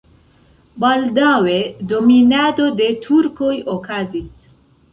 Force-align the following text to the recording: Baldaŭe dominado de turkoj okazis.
Baldaŭe 0.83 1.59
dominado 1.93 2.67
de 2.81 2.89
turkoj 3.07 3.53
okazis. 3.77 4.35